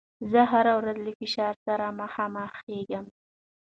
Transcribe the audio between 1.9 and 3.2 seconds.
مخامخېږم.